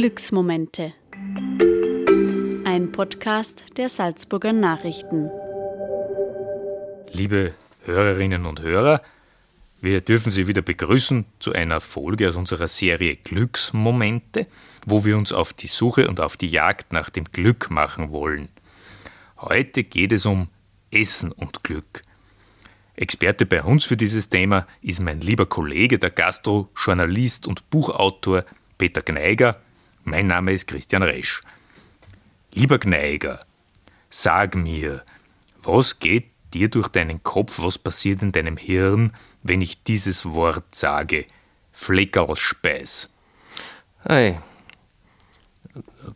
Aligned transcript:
Glücksmomente. 0.00 0.94
Ein 2.64 2.90
Podcast 2.90 3.64
der 3.76 3.90
Salzburger 3.90 4.54
Nachrichten. 4.54 5.30
Liebe 7.12 7.52
Hörerinnen 7.84 8.46
und 8.46 8.62
Hörer, 8.62 9.02
wir 9.82 10.00
dürfen 10.00 10.30
Sie 10.30 10.46
wieder 10.46 10.62
begrüßen 10.62 11.26
zu 11.38 11.52
einer 11.52 11.82
Folge 11.82 12.30
aus 12.30 12.36
unserer 12.36 12.66
Serie 12.66 13.16
Glücksmomente, 13.16 14.46
wo 14.86 15.04
wir 15.04 15.18
uns 15.18 15.34
auf 15.34 15.52
die 15.52 15.66
Suche 15.66 16.08
und 16.08 16.18
auf 16.18 16.38
die 16.38 16.48
Jagd 16.48 16.94
nach 16.94 17.10
dem 17.10 17.24
Glück 17.24 17.70
machen 17.70 18.10
wollen. 18.10 18.48
Heute 19.36 19.84
geht 19.84 20.14
es 20.14 20.24
um 20.24 20.48
Essen 20.90 21.30
und 21.30 21.62
Glück. 21.62 22.00
Experte 22.96 23.44
bei 23.44 23.62
uns 23.62 23.84
für 23.84 23.98
dieses 23.98 24.30
Thema 24.30 24.66
ist 24.80 25.02
mein 25.02 25.20
lieber 25.20 25.44
Kollege, 25.44 25.98
der 25.98 26.10
Gastro, 26.10 26.70
Journalist 26.74 27.46
und 27.46 27.68
Buchautor 27.68 28.46
Peter 28.78 29.02
Gneiger. 29.02 29.60
Mein 30.04 30.26
Name 30.26 30.52
ist 30.52 30.66
Christian 30.66 31.02
Resch. 31.02 31.40
Lieber 32.52 32.78
Gneiger, 32.78 33.44
sag 34.08 34.54
mir, 34.54 35.04
was 35.62 35.98
geht 35.98 36.30
dir 36.52 36.68
durch 36.68 36.88
deinen 36.88 37.22
Kopf, 37.22 37.60
was 37.62 37.78
passiert 37.78 38.22
in 38.22 38.32
deinem 38.32 38.56
Hirn, 38.56 39.12
wenn 39.42 39.60
ich 39.60 39.82
dieses 39.84 40.26
Wort 40.26 40.74
sage? 40.74 41.26
Fleckerlspeis. 41.72 43.10
Hey, 44.02 44.38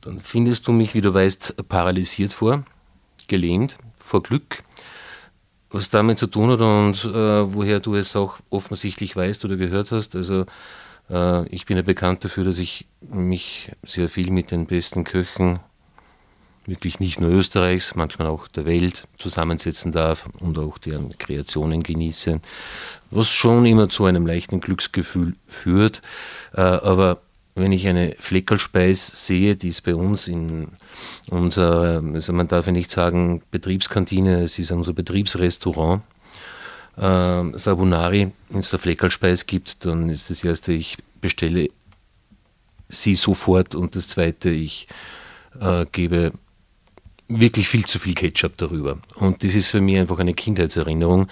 dann 0.01 0.21
findest 0.21 0.67
du 0.67 0.73
mich, 0.73 0.95
wie 0.95 1.01
du 1.01 1.15
weißt, 1.15 1.69
paralysiert 1.69 2.33
vor, 2.33 2.65
gelähmt 3.29 3.79
vor 3.99 4.23
Glück 4.23 4.65
was 5.75 5.91
damit 5.91 6.21
zu 6.21 6.29
tun 6.29 6.51
hat 6.53 6.61
und 6.61 7.05
äh, 7.05 7.53
woher 7.53 7.81
du 7.81 7.97
es 7.97 8.15
auch 8.15 8.39
offensichtlich 8.49 9.17
weißt 9.17 9.45
oder 9.45 9.57
gehört 9.57 9.91
hast. 9.91 10.15
Also 10.15 10.47
ich 11.07 11.67
bin 11.67 11.77
ja 11.77 11.83
bekannt 11.83 12.25
dafür, 12.25 12.45
dass 12.45 12.59
ich 12.59 12.87
mich 13.03 13.71
sehr 13.85 14.09
viel 14.09 14.31
mit 14.31 14.51
den 14.51 14.67
besten 14.67 15.05
Köchen, 15.05 15.61
wirklich 16.67 17.01
nicht 17.01 17.21
nur 17.21 17.31
Österreichs, 17.31 17.95
manchmal 17.95 18.29
auch 18.29 18.49
der 18.49 18.65
Welt 18.65 19.07
zusammensetzen 19.19 19.93
darf 19.93 20.29
und 20.41 20.59
auch 20.59 20.79
deren 20.79 21.17
Kreationen 21.19 21.83
genieße, 21.83 22.41
was 23.11 23.29
schon 23.29 23.67
immer 23.67 23.89
zu 23.89 24.05
einem 24.07 24.27
leichten 24.27 24.61
Glücksgefühl 24.61 25.35
führt. 25.47 26.01
Äh, 26.55 26.63
aber 26.63 27.21
wenn 27.55 27.73
ich 27.73 27.87
eine 27.87 28.17
Fleckerlspeis 28.19 29.27
sehe, 29.27 29.57
die 29.57 29.69
ist 29.69 29.83
bei 29.83 29.95
uns 29.95 30.27
in 30.27 30.69
unserer, 31.31 32.03
also 32.13 32.33
man 32.33 32.49
darf 32.49 32.67
ja 32.67 32.73
nicht 32.73 32.91
sagen 32.91 33.43
Betriebskantine, 33.51 34.43
es 34.43 34.59
ist 34.59 34.73
unser 34.73 34.93
Betriebsrestaurant, 34.93 36.03
äh, 36.97 37.59
Sabunari, 37.59 38.33
es 38.59 38.71
da 38.71 38.79
Fleckerlspeis 38.79 39.47
gibt, 39.47 39.85
dann 39.85 40.11
ist 40.11 40.31
das 40.31 40.45
erste, 40.45 40.73
ich 40.73 40.99
bestelle 41.21 41.69
sie 42.89 43.15
sofort 43.15 43.75
und 43.75 43.97
das 43.97 44.09
zweite, 44.09 44.51
ich 44.51 44.87
äh, 45.61 45.87
gebe 45.91 46.33
wirklich 47.29 47.69
viel 47.69 47.85
zu 47.85 47.99
viel 47.99 48.15
Ketchup 48.15 48.57
darüber. 48.59 48.99
Und 49.17 49.43
das 49.43 49.55
ist 49.55 49.69
für 49.69 49.81
mich 49.81 49.99
einfach 49.99 50.19
eine 50.19 50.35
Kindheitserinnerung, 50.35 51.29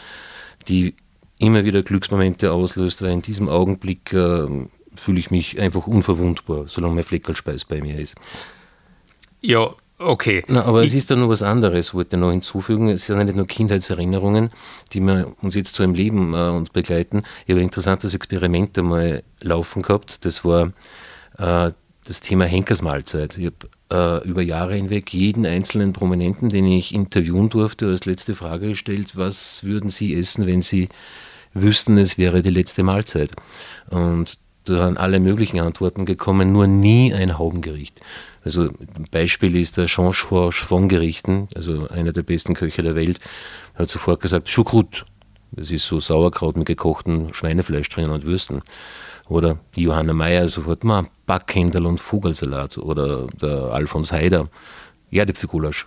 die 0.68 0.94
immer 1.38 1.64
wieder 1.64 1.82
Glücksmomente 1.82 2.52
auslöst, 2.52 3.02
weil 3.02 3.12
in 3.12 3.22
diesem 3.22 3.48
Augenblick 3.48 4.12
äh, 4.12 4.46
fühle 4.94 5.18
ich 5.18 5.30
mich 5.30 5.58
einfach 5.58 5.86
unverwundbar, 5.86 6.68
solange 6.68 6.94
mein 6.94 7.04
Fleckerlspeis 7.04 7.64
bei 7.64 7.80
mir 7.80 7.98
ist. 7.98 8.16
Ja, 9.40 9.74
okay. 10.04 10.44
Na, 10.48 10.64
aber 10.64 10.82
ich 10.82 10.90
es 10.90 10.94
ist 10.94 11.10
da 11.10 11.16
noch 11.16 11.28
was 11.28 11.42
anderes, 11.42 11.94
wollte 11.94 12.16
ich 12.16 12.20
noch 12.20 12.30
hinzufügen. 12.30 12.88
Es 12.88 13.06
sind 13.06 13.18
ja 13.18 13.24
nicht 13.24 13.36
nur 13.36 13.46
Kindheitserinnerungen, 13.46 14.50
die 14.92 15.00
wir 15.00 15.32
uns 15.42 15.54
jetzt 15.54 15.74
so 15.74 15.82
im 15.82 15.94
Leben 15.94 16.34
äh, 16.34 16.48
uns 16.48 16.70
begleiten. 16.70 17.22
Ich 17.46 17.50
habe 17.50 17.60
ein 17.60 17.66
interessantes 17.66 18.14
Experiment 18.14 18.78
einmal 18.78 19.22
laufen 19.40 19.82
gehabt. 19.82 20.24
Das 20.24 20.44
war 20.44 20.72
äh, 21.38 21.72
das 22.04 22.20
Thema 22.20 22.44
Henkersmahlzeit. 22.44 23.38
Ich 23.38 23.46
habe 23.46 24.22
äh, 24.22 24.28
über 24.28 24.42
Jahre 24.42 24.74
hinweg 24.74 25.12
jeden 25.12 25.46
einzelnen 25.46 25.92
Prominenten, 25.92 26.48
den 26.48 26.66
ich 26.66 26.94
interviewen 26.94 27.48
durfte, 27.48 27.86
als 27.86 28.04
letzte 28.04 28.34
Frage 28.34 28.70
gestellt, 28.70 29.16
was 29.16 29.64
würden 29.64 29.90
Sie 29.90 30.14
essen, 30.14 30.46
wenn 30.46 30.62
Sie 30.62 30.88
wüssten, 31.54 31.98
es 31.98 32.18
wäre 32.18 32.42
die 32.42 32.50
letzte 32.50 32.82
Mahlzeit. 32.82 33.30
Und 33.90 34.38
da 34.64 34.86
sind 34.86 34.98
alle 34.98 35.20
möglichen 35.20 35.60
Antworten 35.60 36.06
gekommen, 36.06 36.52
nur 36.52 36.66
nie 36.66 37.12
ein 37.12 37.38
Haubengericht. 37.38 38.00
Also 38.44 38.62
ein 38.62 39.06
Beispiel 39.10 39.56
ist 39.56 39.76
der 39.76 39.86
Change 39.86 40.52
von 40.52 40.88
Gerichten, 40.88 41.48
also 41.54 41.88
einer 41.88 42.12
der 42.12 42.22
besten 42.22 42.54
Köche 42.54 42.82
der 42.82 42.96
Welt, 42.96 43.18
hat 43.74 43.88
sofort 43.88 44.20
gesagt, 44.20 44.48
Schukrut. 44.48 45.04
Das 45.52 45.70
ist 45.70 45.86
so 45.86 46.00
Sauerkraut 46.00 46.56
mit 46.56 46.66
gekochtem 46.66 47.32
Schweinefleisch 47.34 47.88
drinnen 47.88 48.10
und 48.10 48.24
Würsten. 48.24 48.62
Oder 49.28 49.58
Johanna 49.76 50.14
Meyer 50.14 50.48
sofort, 50.48 50.82
ma, 50.82 51.06
Backhändel 51.26 51.86
und 51.86 51.98
Vogelsalat. 51.98 52.78
Oder 52.78 53.26
der 53.40 53.70
Alfons 53.72 54.12
Heider, 54.12 54.48
Erdäpfelgulasch. 55.10 55.86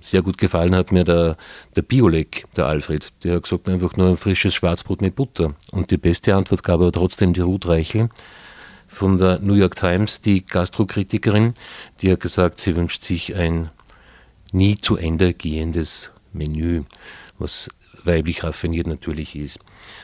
Sehr 0.00 0.22
gut 0.22 0.38
gefallen 0.38 0.76
hat 0.76 0.92
mir 0.92 1.04
der, 1.04 1.36
der 1.74 1.82
Biolek, 1.82 2.46
der 2.56 2.66
Alfred. 2.66 3.12
Der 3.24 3.36
hat 3.36 3.44
gesagt, 3.44 3.68
einfach 3.68 3.96
nur 3.96 4.10
ein 4.10 4.16
frisches 4.16 4.54
Schwarzbrot 4.54 5.00
mit 5.00 5.16
Butter. 5.16 5.54
Und 5.72 5.90
die 5.90 5.96
beste 5.96 6.34
Antwort 6.34 6.62
gab 6.62 6.80
aber 6.80 6.92
trotzdem 6.92 7.32
die 7.32 7.40
Ruth 7.40 7.66
Reichel 7.66 8.10
von 8.96 9.18
der 9.18 9.40
New 9.40 9.54
York 9.54 9.76
Times, 9.76 10.22
die 10.22 10.44
Gastrokritikerin, 10.44 11.52
die 12.00 12.10
hat 12.10 12.20
gesagt, 12.20 12.60
sie 12.60 12.76
wünscht 12.76 13.02
sich 13.02 13.34
ein 13.36 13.70
nie 14.52 14.78
zu 14.78 14.96
Ende 14.96 15.34
gehendes 15.34 16.12
Menü, 16.32 16.84
was 17.38 17.68
weiblich 18.04 18.42
raffiniert 18.42 18.86
natürlich 18.86 19.36
ist. 19.36 19.58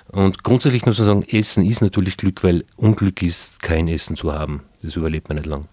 Und 0.09 0.43
grundsätzlich 0.43 0.85
muss 0.85 0.99
man 0.99 1.07
sagen, 1.07 1.23
Essen 1.23 1.65
ist 1.65 1.81
natürlich 1.81 2.19
Glück, 2.19 2.45
weil 2.45 2.65
Unglück 2.77 3.23
ist, 3.23 3.63
kein 3.63 3.89
Essen 3.89 4.17
zu 4.17 4.33
haben. 4.35 4.63
Das 4.83 4.97
überlebt 4.97 5.29
man 5.29 5.37
nicht 5.37 5.47
lang. 5.47 5.69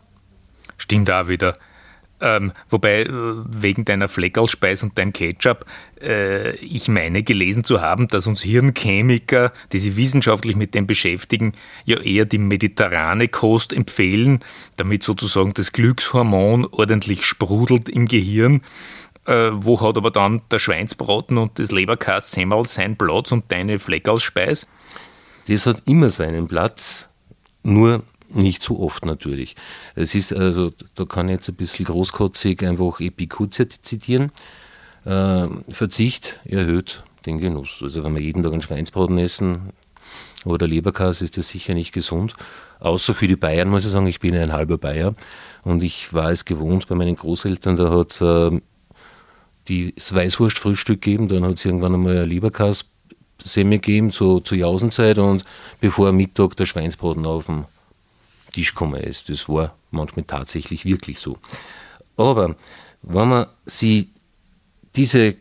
Stimmt 0.77 1.09
da 1.09 1.27
wieder. 1.27 1.57
Ähm, 2.21 2.51
wobei, 2.69 3.03
äh, 3.03 3.09
wegen 3.09 3.85
deiner 3.85 4.09
Fleckerlspeis 4.09 4.83
und 4.83 4.97
deinem 4.97 5.13
Ketchup, 5.13 5.65
äh, 6.01 6.55
ich 6.57 6.87
meine 6.89 7.23
gelesen 7.23 7.63
zu 7.63 7.81
haben, 7.81 8.07
dass 8.07 8.27
uns 8.27 8.41
Hirnchemiker, 8.41 9.53
die 9.71 9.79
sich 9.79 9.95
wissenschaftlich 9.95 10.55
mit 10.55 10.75
dem 10.75 10.85
beschäftigen, 10.85 11.53
ja 11.85 11.97
eher 11.99 12.25
die 12.25 12.37
mediterrane 12.37 13.29
Kost 13.29 13.71
empfehlen, 13.71 14.39
damit 14.75 15.03
sozusagen 15.03 15.53
das 15.53 15.71
Glückshormon 15.71 16.67
ordentlich 16.71 17.25
sprudelt 17.25 17.87
im 17.87 18.07
Gehirn. 18.07 18.61
Äh, 19.25 19.51
wo 19.53 19.79
hat 19.79 19.95
aber 19.97 20.11
dann 20.11 20.41
der 20.51 20.59
Schweinsbraten 20.59 21.37
und 21.37 21.59
das 21.59 21.71
Leberkass 21.71 22.31
Semmel 22.31 22.65
seinen 22.65 22.97
Platz 22.97 23.31
und 23.31 23.51
deine 23.51 23.79
Fleckerlspeis? 23.79 24.67
Das 25.47 25.65
hat 25.65 25.83
immer 25.85 26.09
seinen 26.09 26.47
Platz, 26.47 27.09
nur 27.63 28.03
nicht 28.29 28.63
so 28.63 28.79
oft 28.79 29.05
natürlich. 29.05 29.55
Es 29.95 30.15
ist 30.15 30.33
also, 30.33 30.71
da 30.95 31.05
kann 31.05 31.29
ich 31.29 31.35
jetzt 31.35 31.49
ein 31.49 31.55
bisschen 31.55 31.85
großkotzig 31.85 32.63
einfach 32.63 32.99
Epikur 32.99 33.49
zitieren. 33.49 34.31
Äh, 35.05 35.47
Verzicht 35.69 36.39
erhöht 36.45 37.03
den 37.25 37.39
Genuss. 37.39 37.79
Also 37.81 38.03
wenn 38.03 38.15
wir 38.15 38.21
jeden 38.21 38.43
Tag 38.43 38.53
einen 38.53 38.61
Schweinsbraten 38.61 39.17
essen 39.17 39.69
oder 40.45 40.67
Leberkas, 40.67 41.21
ist 41.21 41.37
das 41.37 41.49
sicher 41.49 41.73
nicht 41.73 41.91
gesund. 41.91 42.35
Außer 42.79 43.13
für 43.13 43.27
die 43.27 43.35
Bayern 43.35 43.69
muss 43.69 43.85
ich 43.85 43.91
sagen, 43.91 44.07
ich 44.07 44.19
bin 44.19 44.35
ein 44.35 44.53
halber 44.53 44.77
Bayer 44.77 45.13
und 45.63 45.83
ich 45.83 46.13
war 46.13 46.31
es 46.31 46.45
gewohnt 46.45 46.87
bei 46.87 46.95
meinen 46.95 47.15
Großeltern, 47.15 47.75
da 47.75 47.91
hat 47.91 48.11
es 48.11 48.21
äh, 48.21 49.91
das 49.95 50.15
Weißwurstfrühstück 50.15 51.01
gegeben, 51.01 51.27
dann 51.27 51.43
hat 51.43 51.53
es 51.53 51.65
irgendwann 51.65 51.93
einmal 51.93 52.23
ein 52.23 52.29
Leberkas 52.29 52.85
Semmel 53.41 53.79
gegeben 53.79 54.11
zu, 54.11 54.39
zur 54.39 54.57
Jausenzeit 54.57 55.17
und 55.17 55.43
bevor 55.79 56.11
Mittag 56.11 56.55
der 56.57 56.65
Schweinsbraten 56.65 57.25
auf 57.25 57.45
dem 57.45 57.65
Tisch 58.59 58.73
gekommen 58.73 59.01
ist. 59.01 59.29
Das 59.29 59.47
war 59.47 59.75
manchmal 59.91 60.25
tatsächlich 60.25 60.83
wirklich 60.83 61.19
so. 61.19 61.37
Aber 62.17 62.55
wenn 63.01 63.29
man 63.29 63.47
sie 63.65 64.09
diese 64.95 65.35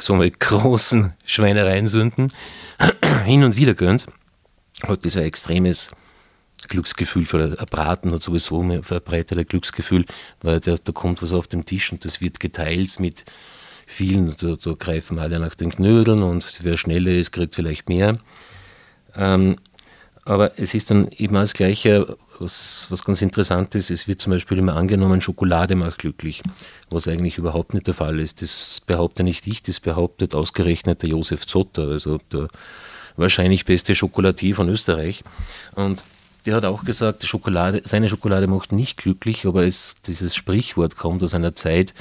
sagen 0.00 0.32
großen 0.38 1.12
Schweinereiensünden 1.26 2.32
hin 3.24 3.44
und 3.44 3.56
wieder 3.56 3.74
gönnt, 3.74 4.06
hat 4.82 5.04
das 5.04 5.16
ein 5.16 5.24
extremes 5.24 5.90
Glücksgefühl 6.68 7.26
für 7.26 7.44
ein 7.44 7.66
Braten 7.66 8.10
hat 8.10 8.22
sowieso 8.22 8.62
ein 8.62 8.82
verbreitetes 8.82 9.46
Glücksgefühl, 9.46 10.06
weil 10.40 10.60
da, 10.60 10.76
da 10.82 10.92
kommt 10.92 11.20
was 11.20 11.32
auf 11.32 11.46
den 11.46 11.66
Tisch 11.66 11.92
und 11.92 12.06
das 12.06 12.22
wird 12.22 12.40
geteilt 12.40 12.98
mit 13.00 13.26
vielen, 13.86 14.34
da, 14.38 14.56
da 14.56 14.72
greifen 14.72 15.18
alle 15.18 15.38
nach 15.38 15.54
den 15.54 15.70
Knödeln 15.70 16.22
und 16.22 16.60
wer 16.62 16.78
schneller 16.78 17.12
ist, 17.12 17.32
kriegt 17.32 17.54
vielleicht 17.54 17.90
mehr. 17.90 18.18
Ähm, 19.14 19.56
aber 20.24 20.58
es 20.58 20.74
ist 20.74 20.90
dann 20.90 21.08
eben 21.08 21.34
das 21.34 21.52
Gleiche, 21.52 22.16
was, 22.38 22.86
was 22.90 23.04
ganz 23.04 23.20
interessant 23.20 23.74
ist. 23.74 23.90
Es 23.90 24.08
wird 24.08 24.22
zum 24.22 24.32
Beispiel 24.32 24.58
immer 24.58 24.76
angenommen, 24.76 25.20
Schokolade 25.20 25.74
macht 25.74 25.98
glücklich, 25.98 26.42
was 26.90 27.06
eigentlich 27.08 27.36
überhaupt 27.38 27.74
nicht 27.74 27.86
der 27.86 27.94
Fall 27.94 28.18
ist. 28.20 28.40
Das 28.40 28.80
behaupte 28.80 29.22
nicht 29.22 29.46
ich, 29.46 29.62
das 29.62 29.80
behauptet 29.80 30.34
ausgerechnet 30.34 31.02
der 31.02 31.10
Josef 31.10 31.46
Zotter, 31.46 31.88
also 31.88 32.18
der 32.32 32.48
wahrscheinlich 33.16 33.64
beste 33.64 33.94
Schokolatier 33.94 34.54
von 34.54 34.68
Österreich. 34.68 35.22
Und 35.74 36.04
der 36.46 36.56
hat 36.56 36.64
auch 36.64 36.84
gesagt, 36.84 37.24
Schokolade, 37.24 37.82
seine 37.84 38.08
Schokolade 38.08 38.46
macht 38.46 38.72
nicht 38.72 38.96
glücklich, 38.96 39.46
aber 39.46 39.64
es, 39.64 39.96
dieses 40.06 40.34
Sprichwort 40.34 40.96
kommt 40.96 41.22
aus 41.22 41.34
einer 41.34 41.54
Zeit, 41.54 41.94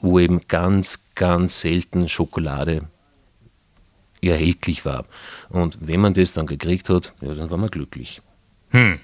wo 0.00 0.18
eben 0.18 0.42
ganz, 0.48 1.00
ganz 1.14 1.60
selten 1.60 2.08
Schokolade 2.08 2.82
erhältlich 4.22 4.84
war. 4.84 5.04
Und 5.48 5.78
wenn 5.80 6.00
man 6.00 6.14
das 6.14 6.32
dann 6.32 6.46
gekriegt 6.46 6.88
hat, 6.88 7.12
ja, 7.20 7.34
dann 7.34 7.50
war 7.50 7.58
man 7.58 7.70
glücklich. 7.70 8.20
Hm. 8.70 8.98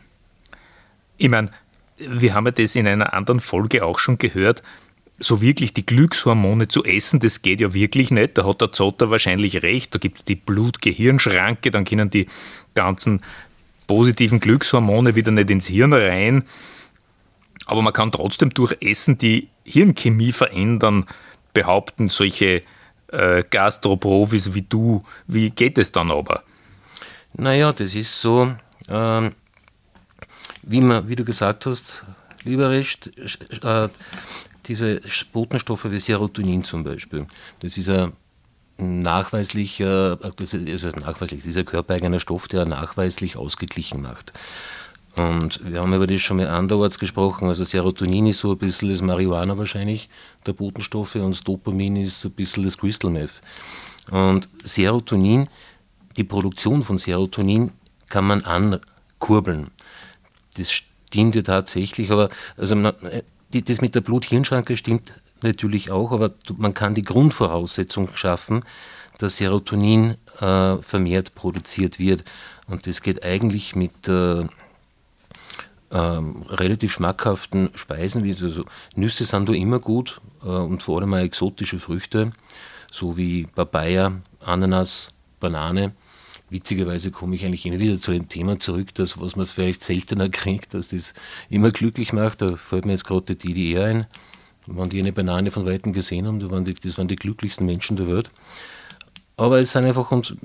Ich 1.17 1.29
meine, 1.29 1.51
wir 1.99 2.35
haben 2.35 2.47
ja 2.47 2.53
das 2.53 2.77
in 2.77 2.87
einer 2.87 3.15
anderen 3.15 3.41
Folge 3.41 3.85
auch 3.85 3.99
schon 3.99 4.19
gehört, 4.19 4.63
so 5.19 5.41
wirklich 5.41 5.73
die 5.73 5.87
Glückshormone 5.87 6.69
zu 6.69 6.85
essen, 6.85 7.21
das 7.21 7.41
geht 7.41 7.61
ja 7.61 7.73
wirklich 7.73 8.11
nicht. 8.11 8.37
Da 8.37 8.45
hat 8.45 8.61
der 8.61 8.73
Zotter 8.73 9.11
wahrscheinlich 9.11 9.63
recht. 9.63 9.95
Da 9.95 9.99
gibt 9.99 10.19
es 10.19 10.25
die 10.25 10.35
Blut-Gehirn-Schranke, 10.35 11.71
dann 11.71 11.85
können 11.85 12.11
die 12.11 12.27
ganzen 12.75 13.23
positiven 13.87 14.41
Glückshormone 14.41 15.15
wieder 15.15 15.33
nicht 15.33 15.51
ins 15.51 15.69
Hirn 15.69 15.95
rein. 15.95 16.45
Aber 17.65 17.81
man 17.83 17.95
kann 17.95 18.13
trotzdem 18.13 18.51
durch 18.51 18.77
Essen 18.81 19.17
die 19.17 19.49
Hirnchemie 19.65 20.33
verändern, 20.33 21.07
behaupten 21.55 22.09
solche 22.09 22.63
äh, 23.17 23.43
Gastroprofis 23.49 24.55
wie 24.55 24.63
du. 24.63 25.03
Wie 25.27 25.51
geht 25.51 25.79
es 25.79 25.91
dann 25.91 26.11
aber? 26.11 26.43
Naja, 27.35 27.73
das 27.73 27.95
ist 27.95 28.21
so, 28.21 28.55
ähm, 28.89 29.35
wie, 30.63 30.81
man, 30.81 31.09
wie 31.09 31.17
du 31.17 31.25
gesagt 31.25 31.67
hast, 31.67 32.05
lieber 32.45 32.71
Recht, 32.71 33.13
äh, 33.63 33.89
diese 34.67 35.01
Botenstoffe 35.33 35.91
wie 35.91 36.01
Serotonin 36.01 36.65
zum 36.65 36.85
Beispiel, 36.85 37.27
das 37.61 37.77
ist 37.77 37.89
ein 37.89 38.13
nachweislicher, 38.79 40.19
also 40.21 40.89
nachweislich, 40.89 41.43
dieser 41.43 41.65
körpereigener 41.65 42.21
Stoff, 42.21 42.49
der 42.49 42.67
nachweislich 42.67 43.37
ausgeglichen 43.37 44.03
macht. 44.03 44.33
Und 45.17 45.61
wir 45.65 45.81
haben 45.81 45.95
über 45.95 46.07
das 46.07 46.21
schon 46.21 46.37
mal 46.37 46.49
anderorts 46.49 46.99
gesprochen. 46.99 47.49
Also 47.49 47.65
Serotonin 47.65 48.27
ist 48.27 48.41
so 48.41 48.53
ein 48.53 48.59
bisschen 48.59 48.91
das 48.91 49.01
Marihuana 49.01 49.57
wahrscheinlich, 49.57 50.11
der 50.47 50.53
Botenstoffe, 50.53 51.15
und 51.15 51.49
Dopamin 51.49 51.97
ist 51.97 52.25
ein 52.25 52.33
bisschen 52.33 52.65
das 52.65 52.77
Crystal 52.77 53.11
Meth. 53.11 53.41
Und 54.11 54.49
Serotonin, 54.63 55.49
die 56.17 56.25
Produktion 56.25 56.83
von 56.83 56.99
Serotonin 56.99 57.73
kann 58.09 58.27
man 58.27 58.45
ankurbeln. 58.45 59.71
Das 60.57 60.71
stimmt 60.71 61.35
ja 61.35 61.43
tatsächlich, 61.43 62.11
aber 62.11 62.29
also 62.57 62.77
die, 63.53 63.65
das 63.65 63.81
mit 63.81 63.95
der 63.95 64.03
Blut-Hirn-Schranke 64.03 64.77
stimmt 64.77 65.21
natürlich 65.43 65.91
auch, 65.91 66.13
aber 66.13 66.33
man 66.57 66.75
kann 66.75 66.95
die 66.95 67.03
Grundvoraussetzung 67.03 68.09
schaffen, 68.15 68.65
dass 69.19 69.39
Serotonin 69.39 70.17
äh, 70.41 70.77
vermehrt 70.77 71.35
produziert 71.35 71.99
wird. 71.99 72.25
Und 72.67 72.87
das 72.87 73.01
geht 73.01 73.25
eigentlich 73.25 73.75
mit 73.75 74.09
äh, 74.09 74.47
ähm, 75.97 76.43
relativ 76.51 76.93
schmackhaften 76.93 77.71
Speisen, 77.75 78.23
wie 78.23 78.31
also 78.31 78.65
Nüsse 78.97 79.25
sind 79.25 79.49
da 79.49 79.53
immer 79.55 79.79
gut 79.79 80.21
äh, 80.43 80.49
und 80.49 80.83
vor 80.83 81.01
allem 81.01 81.15
auch 81.15 81.19
exotische 81.19 81.79
Früchte, 81.79 82.33
so 82.93 83.17
wie 83.17 83.45
Papaya, 83.47 84.13
Ananas, 84.45 85.15
Banane. 85.41 85.93
Witzigerweise 86.51 87.11
komme 87.11 87.35
ich 87.35 87.45
eigentlich 87.45 87.67
immer 87.67 87.81
wieder 87.81 87.99
zu 87.99 88.13
dem 88.13 88.29
Thema 88.29 88.61
zurück, 88.61 88.95
dass 88.95 89.19
was 89.19 89.37
man 89.37 89.47
vielleicht 89.47 89.83
seltener 89.83 90.29
kriegt, 90.41 90.75
dass 90.75 90.89
das 90.89 91.15
immer 91.49 91.71
glücklich 91.71 92.13
macht. 92.13 92.43
Da 92.43 92.57
fällt 92.57 92.85
mir 92.85 92.93
jetzt 92.93 93.07
gerade 93.07 93.35
die 93.35 93.53
DDR 93.55 93.87
ein. 93.87 94.07
Wenn 94.67 94.91
die 94.91 95.01
eine 95.01 95.13
Banane 95.13 95.51
von 95.51 95.65
Weitem 95.65 95.93
gesehen 95.93 96.27
haben, 96.27 96.41
das 96.41 96.51
waren 96.51 96.65
die, 96.65 96.75
das 96.75 96.99
waren 96.99 97.09
die 97.09 97.17
glücklichsten 97.17 97.65
Menschen 97.65 97.97
der 97.97 98.09
Welt. 98.09 98.31
Aber 99.37 99.61
es 99.61 99.73
sind 99.73 99.87
einfach, 99.87 100.11
und 100.13 100.37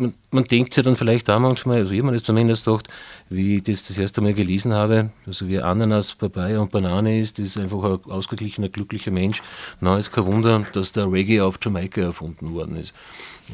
man, 0.00 0.14
man 0.30 0.44
denkt 0.44 0.74
sich 0.74 0.82
dann 0.82 0.96
vielleicht 0.96 1.28
auch 1.30 1.38
manchmal, 1.38 1.76
also 1.76 1.92
ich 1.92 1.98
habe 1.98 2.08
mir 2.08 2.14
das 2.14 2.22
zumindest 2.22 2.64
gedacht, 2.64 2.88
wie 3.28 3.56
ich 3.56 3.62
das 3.62 3.82
das 3.86 3.98
erste 3.98 4.20
Mal 4.20 4.34
gelesen 4.34 4.72
habe, 4.72 5.10
also 5.26 5.46
wie 5.46 5.60
Ananas, 5.60 6.14
Papaya 6.14 6.60
und 6.60 6.72
Banane 6.72 7.20
ist, 7.20 7.38
ist 7.38 7.58
einfach 7.58 7.82
ein 7.84 8.10
ausgeglichener, 8.10 8.68
glücklicher 8.68 9.10
Mensch. 9.10 9.42
Na, 9.80 9.98
ist 9.98 10.12
kein 10.12 10.26
Wunder, 10.26 10.66
dass 10.72 10.92
der 10.92 11.10
Reggae 11.10 11.40
auf 11.40 11.58
Jamaika 11.62 12.00
erfunden 12.00 12.54
worden 12.54 12.76
ist. 12.76 12.94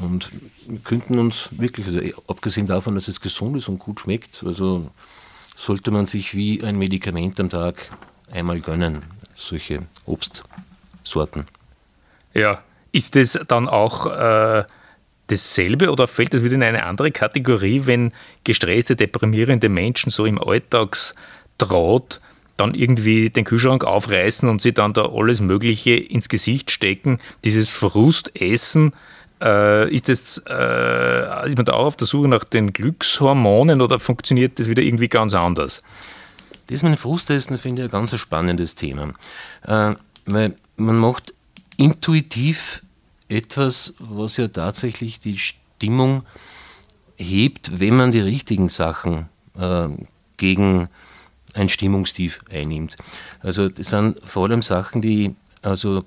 Und 0.01 0.29
wir 0.67 0.79
könnten 0.79 1.19
uns 1.19 1.49
wirklich, 1.51 1.87
also 1.87 2.23
abgesehen 2.27 2.67
davon, 2.67 2.95
dass 2.95 3.07
es 3.07 3.21
gesund 3.21 3.57
ist 3.57 3.67
und 3.67 3.79
gut 3.79 3.99
schmeckt, 3.99 4.43
also 4.45 4.89
sollte 5.55 5.91
man 5.91 6.05
sich 6.05 6.35
wie 6.35 6.63
ein 6.63 6.77
Medikament 6.77 7.39
am 7.39 7.49
Tag 7.49 7.89
einmal 8.31 8.59
gönnen, 8.61 9.03
solche 9.35 9.83
Obstsorten. 10.05 11.45
Ja, 12.33 12.61
ist 12.91 13.15
es 13.15 13.39
dann 13.47 13.67
auch 13.67 14.05
äh, 14.07 14.63
dasselbe 15.27 15.91
oder 15.91 16.07
fällt 16.07 16.33
das 16.33 16.43
wieder 16.43 16.55
in 16.55 16.63
eine 16.63 16.83
andere 16.83 17.11
Kategorie, 17.11 17.83
wenn 17.85 18.13
gestresste, 18.43 18.95
deprimierende 18.95 19.69
Menschen 19.69 20.09
so 20.09 20.25
im 20.25 20.41
Alltagstraut 20.41 22.21
dann 22.55 22.73
irgendwie 22.73 23.29
den 23.29 23.43
Kühlschrank 23.45 23.83
aufreißen 23.83 24.49
und 24.49 24.61
sie 24.61 24.73
dann 24.73 24.93
da 24.93 25.09
alles 25.13 25.41
Mögliche 25.41 25.95
ins 25.95 26.27
Gesicht 26.27 26.71
stecken, 26.71 27.19
dieses 27.43 27.73
Frustessen, 27.73 28.93
äh, 29.41 29.93
ist, 29.93 30.09
das, 30.09 30.41
äh, 30.49 31.49
ist 31.49 31.57
man 31.57 31.65
da 31.65 31.73
auch 31.73 31.85
auf 31.85 31.97
der 31.97 32.07
Suche 32.07 32.27
nach 32.27 32.43
den 32.43 32.73
Glückshormonen 32.73 33.81
oder 33.81 33.99
funktioniert 33.99 34.57
das 34.57 34.67
wieder 34.69 34.81
irgendwie 34.81 35.07
ganz 35.07 35.35
anders? 35.35 35.83
Das 36.67 36.83
mit 36.83 36.93
dem 36.93 36.97
Frustessen 36.97 37.57
finde 37.59 37.83
ich 37.83 37.87
ein 37.87 37.91
ganz 37.91 38.17
spannendes 38.19 38.75
Thema, 38.75 39.13
äh, 39.67 39.93
weil 40.25 40.55
man 40.75 40.97
macht 40.97 41.33
intuitiv 41.77 42.81
etwas, 43.29 43.93
was 43.99 44.37
ja 44.37 44.47
tatsächlich 44.47 45.19
die 45.19 45.37
Stimmung 45.37 46.23
hebt, 47.17 47.79
wenn 47.79 47.95
man 47.95 48.11
die 48.11 48.19
richtigen 48.19 48.69
Sachen 48.69 49.27
äh, 49.57 49.87
gegen 50.37 50.89
ein 51.53 51.69
Stimmungstief 51.69 52.39
einnimmt. 52.49 52.95
Also 53.41 53.69
das 53.69 53.89
sind 53.89 54.19
vor 54.23 54.47
allem 54.47 54.61
Sachen, 54.61 55.01
die 55.01 55.35
also 55.61 56.05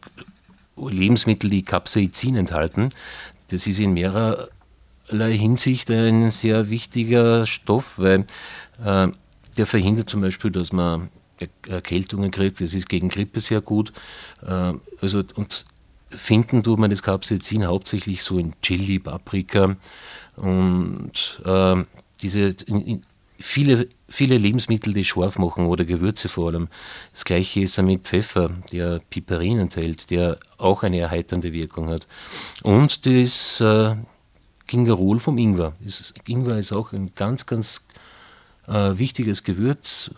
Lebensmittel, 0.76 1.50
die 1.50 1.62
Capsaicin 1.62 2.36
enthalten. 2.36 2.90
Das 3.48 3.66
ist 3.66 3.80
in 3.80 3.92
mehrerlei 3.92 5.36
Hinsicht 5.36 5.90
ein 5.90 6.30
sehr 6.30 6.70
wichtiger 6.70 7.44
Stoff, 7.46 7.98
weil 7.98 8.26
äh, 8.84 9.08
der 9.56 9.66
verhindert 9.66 10.08
zum 10.08 10.20
Beispiel, 10.20 10.50
dass 10.50 10.72
man 10.72 11.08
Erkältungen 11.66 12.30
kriegt. 12.30 12.60
Das 12.60 12.74
ist 12.74 12.88
gegen 12.88 13.08
Grippe 13.08 13.40
sehr 13.40 13.60
gut. 13.60 13.92
Äh, 14.46 14.74
also, 15.00 15.22
und 15.34 15.66
finden 16.10 16.62
tut 16.62 16.78
man 16.78 16.90
das 16.90 17.02
Capsaicin 17.02 17.66
hauptsächlich 17.66 18.22
so 18.22 18.38
in 18.38 18.54
Chili, 18.62 18.98
Paprika 18.98 19.76
und 20.36 21.40
äh, 21.44 21.84
diese 22.20 22.54
in, 22.66 22.80
in 22.82 23.02
viele, 23.38 23.88
viele 24.08 24.36
Lebensmittel, 24.36 24.92
die 24.92 25.04
scharf 25.04 25.38
machen 25.38 25.66
oder 25.66 25.84
Gewürze 25.84 26.28
vor 26.28 26.48
allem. 26.48 26.68
Das 27.12 27.24
gleiche 27.24 27.60
ist 27.60 27.80
mit 27.82 28.02
Pfeffer, 28.02 28.50
der 28.72 29.00
Piperin 29.10 29.58
enthält, 29.58 30.10
der 30.10 30.38
auch 30.58 30.82
eine 30.82 30.98
erheiternde 30.98 31.52
Wirkung 31.52 31.88
hat. 31.88 32.06
Und 32.62 33.06
das 33.06 33.60
äh, 33.60 33.96
Gingerol 34.66 35.18
vom 35.18 35.38
Ingwer. 35.38 35.72
Das 35.80 36.14
Ingwer 36.26 36.58
ist 36.58 36.72
auch 36.72 36.92
ein 36.92 37.12
ganz, 37.14 37.46
ganz 37.46 37.86
äh, 38.68 38.98
wichtiges 38.98 39.42
Gewürz, 39.42 40.10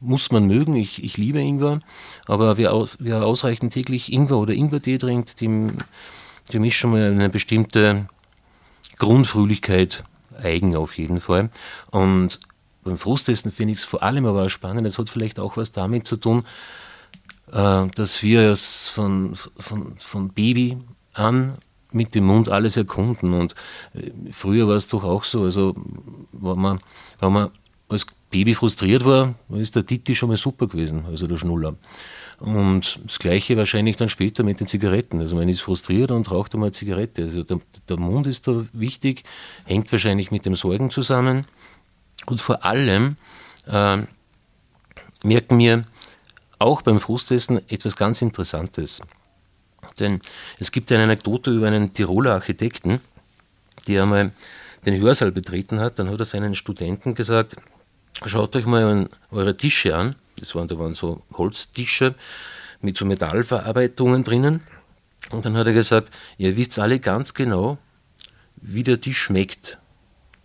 muss 0.00 0.30
man 0.30 0.46
mögen. 0.46 0.76
Ich, 0.76 1.02
ich 1.02 1.16
liebe 1.16 1.40
Ingwer. 1.40 1.80
Aber 2.26 2.58
wer, 2.58 2.86
wer 2.98 3.24
ausreichend 3.24 3.72
täglich 3.72 4.12
Ingwer 4.12 4.38
oder 4.38 4.54
Ingwertee 4.54 4.98
trinkt, 4.98 5.40
dem, 5.40 5.78
dem 6.52 6.64
ist 6.64 6.74
schon 6.74 6.92
mal 6.92 7.04
eine 7.04 7.30
bestimmte 7.30 8.06
Grundfröhlichkeit 8.98 10.04
eigen 10.42 10.76
auf 10.76 10.98
jeden 10.98 11.20
Fall. 11.20 11.50
Und 11.90 12.40
beim 12.84 12.98
Frustessen 12.98 13.52
finde 13.52 13.72
ich 13.72 13.80
es 13.80 13.84
vor 13.84 14.02
allem 14.02 14.26
aber 14.26 14.48
spannend. 14.48 14.86
Es 14.86 14.98
hat 14.98 15.10
vielleicht 15.10 15.40
auch 15.40 15.56
was 15.56 15.72
damit 15.72 16.06
zu 16.06 16.16
tun, 16.16 16.44
äh, 17.52 17.86
dass 17.88 18.22
wir 18.22 18.50
es 18.50 18.88
von, 18.88 19.36
von, 19.58 19.96
von 19.98 20.28
Baby 20.30 20.78
an 21.14 21.54
mit 21.92 22.14
dem 22.14 22.26
Mund 22.26 22.48
alles 22.48 22.76
erkunden. 22.76 23.32
Und 23.32 23.54
äh, 23.94 24.10
früher 24.32 24.68
war 24.68 24.76
es 24.76 24.88
doch 24.88 25.04
auch 25.04 25.24
so, 25.24 25.44
also 25.44 25.74
wenn 26.32 26.58
man, 26.58 26.78
wenn 27.18 27.32
man 27.32 27.50
als 27.88 28.06
Baby 28.30 28.54
frustriert 28.54 29.04
war, 29.04 29.34
ist 29.50 29.76
der 29.76 29.86
Titi 29.86 30.14
schon 30.14 30.28
mal 30.28 30.36
super 30.36 30.66
gewesen, 30.66 31.04
also 31.06 31.26
der 31.26 31.36
Schnuller. 31.36 31.76
Und 32.38 33.00
das 33.04 33.18
Gleiche 33.18 33.56
wahrscheinlich 33.56 33.96
dann 33.96 34.08
später 34.08 34.42
mit 34.42 34.60
den 34.60 34.66
Zigaretten. 34.66 35.20
Also 35.20 35.36
man 35.36 35.48
ist 35.48 35.60
frustriert 35.60 36.10
und 36.10 36.30
raucht 36.30 36.52
einmal 36.54 36.68
eine 36.68 36.72
Zigarette. 36.72 37.24
Also 37.24 37.44
der, 37.44 37.60
der 37.88 37.98
Mund 37.98 38.26
ist 38.26 38.46
da 38.46 38.64
wichtig, 38.72 39.24
hängt 39.64 39.90
wahrscheinlich 39.90 40.30
mit 40.30 40.44
dem 40.44 40.54
Sorgen 40.54 40.90
zusammen. 40.90 41.46
Und 42.26 42.40
vor 42.40 42.64
allem 42.64 43.16
äh, 43.68 43.98
merken 45.22 45.58
wir 45.58 45.84
auch 46.58 46.82
beim 46.82 47.00
Frustessen 47.00 47.60
etwas 47.70 47.96
ganz 47.96 48.20
Interessantes. 48.20 49.00
Denn 49.98 50.20
es 50.58 50.72
gibt 50.72 50.92
eine 50.92 51.04
Anekdote 51.04 51.50
über 51.50 51.68
einen 51.68 51.94
Tiroler 51.94 52.34
Architekten, 52.34 53.00
der 53.86 54.02
einmal 54.02 54.32
den 54.84 55.00
Hörsaal 55.00 55.32
betreten 55.32 55.80
hat. 55.80 55.98
Dann 55.98 56.10
hat 56.10 56.18
er 56.18 56.24
seinen 56.24 56.54
Studenten 56.54 57.14
gesagt, 57.14 57.56
Schaut 58.24 58.56
euch 58.56 58.66
mal 58.66 59.08
eure 59.30 59.56
Tische 59.56 59.94
an. 59.94 60.16
Das 60.38 60.54
waren, 60.54 60.68
da 60.68 60.78
waren 60.78 60.94
so 60.94 61.22
Holztische 61.32 62.14
mit 62.80 62.96
so 62.96 63.04
Metallverarbeitungen 63.04 64.24
drinnen. 64.24 64.60
Und 65.30 65.44
dann 65.44 65.56
hat 65.56 65.66
er 65.66 65.72
gesagt, 65.72 66.10
ihr 66.38 66.56
wisst 66.56 66.78
alle 66.78 67.00
ganz 67.00 67.34
genau, 67.34 67.78
wie 68.56 68.84
der 68.84 69.00
Tisch 69.00 69.18
schmeckt. 69.18 69.78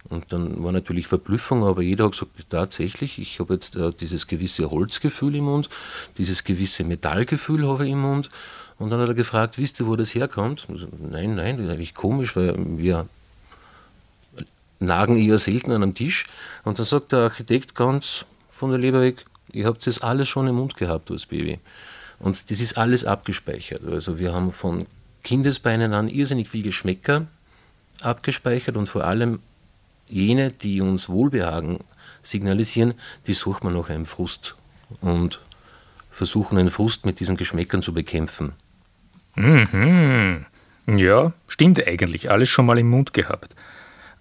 Und 0.10 0.34
dann 0.34 0.63
war 0.63 0.72
natürlich 0.72 1.08
Verblüffung, 1.08 1.63
aber 1.63 1.82
jeder 1.82 2.06
hat 2.06 2.13
gesagt, 2.13 2.32
tatsächlich, 2.50 3.20
ich 3.20 3.40
habe 3.40 3.54
jetzt 3.54 3.75
äh, 3.75 3.92
dieses 3.94 4.28
gewisse 4.28 4.70
Holzgefühl 4.70 5.36
im 5.36 5.46
Mund, 5.46 5.70
dieses 6.18 6.44
gewisse 6.44 6.84
Metallgefühl 6.84 7.68
habe 7.68 7.86
ich 7.86 7.94
im 7.94 8.01
Mund. 8.01 8.30
Und 8.78 8.90
dann 8.90 9.00
hat 9.00 9.08
er 9.08 9.13
gefragt, 9.13 9.58
wisst 9.58 9.80
ihr, 9.80 9.88
wo 9.88 9.96
das 9.96 10.16
herkommt? 10.16 10.68
Nein, 11.00 11.36
nein, 11.36 11.58
das 11.58 11.68
ist 11.68 11.72
eigentlich 11.72 11.94
komisch, 11.94 12.36
weil 12.36 12.56
wir 12.78 13.08
nagen 14.82 15.18
eher 15.18 15.38
selten 15.38 15.72
an 15.72 15.84
einem 15.84 15.96
Tisch. 15.96 16.26
Und 16.64 16.80
dann 16.80 16.86
sagt 16.86 17.12
der 17.12 17.20
Architekt 17.20 17.76
ganz 17.76 18.26
von 18.50 18.72
der 18.72 18.80
Leber 18.80 19.02
weg, 19.02 19.26
ihr 19.52 19.66
habt 19.66 19.86
das 19.88 20.02
alles 20.02 20.28
schon 20.28 20.48
im 20.48 20.56
Mund 20.56 20.76
gehabt 20.76 21.12
als 21.12 21.26
Baby. 21.26 21.60
Und 22.20 22.52
das 22.52 22.60
ist 22.60 22.78
alles 22.78 23.06
abgespeichert. 23.06 23.82
Also 23.88 24.20
wir 24.20 24.34
haben 24.34 24.52
von 24.52 24.86
Kindesbeinen 25.24 25.94
an 25.94 26.08
irrsinnig 26.08 26.50
viel 26.50 26.64
Geschmäcker 26.64 27.28
abgespeichert 28.02 28.78
und 28.78 28.88
vor 28.88 29.04
allem 29.04 29.40
jene, 30.08 30.52
die 30.52 30.82
uns 30.82 31.10
Wohlbehagen 31.10 31.80
signalisieren, 32.24 32.94
die 33.28 33.34
sucht 33.34 33.64
man 33.64 33.74
nach 33.74 33.90
einem 33.90 34.06
Frust 34.06 34.56
und 35.02 35.40
versuchen 36.10 36.58
einen 36.58 36.70
Frust 36.70 37.06
mit 37.06 37.20
diesen 37.20 37.38
Geschmäckern 37.38 37.82
zu 37.82 37.94
bekämpfen. 37.94 38.54
Mhm. 39.36 40.46
Ja, 40.88 41.32
stimmt 41.48 41.86
eigentlich. 41.88 42.30
Alles 42.30 42.50
schon 42.50 42.66
mal 42.66 42.78
im 42.78 42.90
Mund 42.90 43.14
gehabt. 43.14 43.56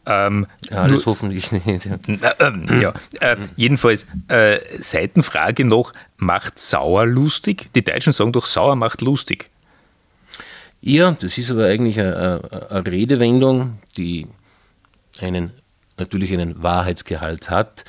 Ähm, 0.06 0.46
Alles 0.70 1.06
hoffentlich 1.06 1.52
nicht. 1.52 1.66
Ja, 2.06 2.30
äh, 2.38 2.80
ja. 2.80 2.92
Äh, 3.20 3.36
jedenfalls, 3.56 4.06
äh, 4.28 4.58
Seitenfrage 4.80 5.64
noch: 5.64 5.92
Macht 6.16 6.58
sauer 6.58 7.06
lustig? 7.06 7.68
Die 7.74 7.84
Deutschen 7.84 8.12
sagen 8.12 8.32
doch, 8.32 8.46
sauer 8.46 8.76
macht 8.76 9.02
lustig. 9.02 9.50
Ja, 10.80 11.12
das 11.12 11.36
ist 11.36 11.50
aber 11.50 11.66
eigentlich 11.66 12.00
eine, 12.00 12.68
eine 12.70 12.90
Redewendung, 12.90 13.78
die 13.98 14.26
einen 15.20 15.52
natürlich 15.98 16.32
einen 16.32 16.62
Wahrheitsgehalt 16.62 17.50
hat. 17.50 17.84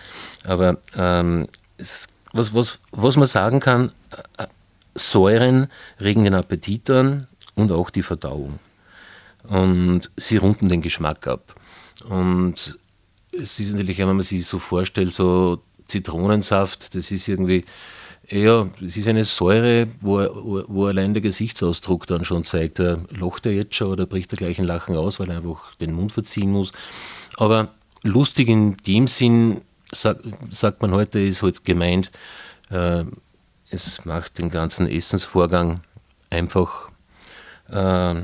Aber 0.46 0.78
ähm, 0.96 1.48
es, 1.78 2.08
was, 2.34 2.54
was, 2.54 2.80
was 2.92 3.16
man 3.16 3.28
sagen 3.28 3.60
kann, 3.60 3.92
äh, 4.38 4.48
Säuren 4.94 5.68
regen 6.02 6.26
den 6.26 6.36
Appetit 6.36 6.90
an 6.90 7.28
und 7.56 7.72
auch 7.72 7.90
die 7.90 8.04
Verdauung. 8.04 8.60
Und 9.48 10.12
sie 10.18 10.38
runden 10.38 10.68
den 10.70 10.82
Geschmack 10.82 11.28
ab. 11.28 11.56
Und 12.06 12.78
es 13.32 13.60
ist 13.60 13.72
natürlich, 13.72 13.98
wenn 13.98 14.08
man 14.08 14.22
sich 14.22 14.46
so 14.46 14.60
vorstellt, 14.60 15.14
so 15.14 15.62
Zitronensaft, 15.88 16.96
das 16.96 17.12
ist 17.12 17.28
irgendwie, 17.28 17.66
ja, 18.30 18.68
es 18.84 18.98
ist 18.98 19.08
eine 19.08 19.26
Säure, 19.26 19.88
wo, 20.00 20.66
wo 20.68 20.86
allein 20.86 21.14
der 21.14 21.22
Gesichtsausdruck 21.22 22.08
dann 22.08 22.24
schon 22.24 22.46
zeigt, 22.46 22.80
er 22.80 23.06
locht 23.10 23.46
er 23.46 23.54
jetzt 23.54 23.76
schon 23.76 23.92
oder 23.92 24.06
bricht 24.06 24.32
er 24.32 24.38
gleich 24.38 24.60
ein 24.60 24.66
Lachen 24.66 24.96
aus, 24.96 25.20
weil 25.20 25.30
er 25.30 25.38
einfach 25.38 25.76
den 25.76 25.94
Mund 25.94 26.12
verziehen 26.12 26.52
muss. 26.52 26.72
Aber 27.38 27.70
lustig 28.04 28.48
in 28.48 28.78
dem 28.88 29.08
Sinn, 29.08 29.62
sagt, 29.92 30.24
sagt 30.50 30.82
man 30.82 30.94
heute, 30.94 31.20
ist 31.20 31.44
halt 31.44 31.66
gemeint, 31.66 32.12
äh, 32.70 33.04
es 33.70 34.06
macht 34.06 34.38
den 34.38 34.50
ganzen 34.50 34.88
Essensvorgang 34.88 35.82
einfach 36.30 36.90
äh, 37.70 38.16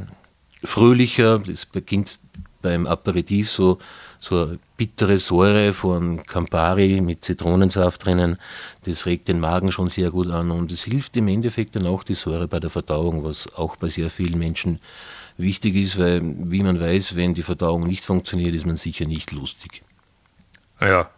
fröhlicher. 0.64 1.42
Es 1.48 1.66
beginnt 1.66 2.20
beim 2.68 2.86
Aperitif 2.86 3.50
so, 3.50 3.80
so 4.20 4.58
bittere 4.76 5.20
Säure 5.20 5.72
von 5.72 6.24
Campari 6.24 7.00
mit 7.00 7.24
Zitronensaft 7.24 8.06
drinnen. 8.06 8.38
Das 8.86 9.06
regt 9.06 9.30
den 9.30 9.40
Magen 9.40 9.72
schon 9.72 9.88
sehr 9.88 10.12
gut 10.12 10.30
an 10.30 10.52
und 10.52 10.72
es 10.72 10.84
hilft 10.84 11.16
im 11.16 11.30
Endeffekt 11.30 11.78
dann 11.78 11.88
auch 11.88 12.04
die 12.04 12.14
Säure 12.14 12.48
bei 12.48 12.60
der 12.60 12.70
Verdauung, 12.70 13.24
was 13.24 13.54
auch 13.56 13.78
bei 13.78 13.88
sehr 13.88 14.10
vielen 14.10 14.38
Menschen 14.38 14.80
wichtig 15.38 15.76
ist, 15.76 15.98
weil, 15.98 16.22
wie 16.24 16.64
man 16.64 16.80
weiß, 16.80 17.16
wenn 17.16 17.34
die 17.34 17.44
Verdauung 17.44 17.88
nicht 17.88 18.04
funktioniert, 18.04 18.54
ist 18.54 18.66
man 18.66 18.76
sicher 18.76 19.06
nicht 19.06 19.32
lustig. 19.32 19.84
Ja. 20.82 21.10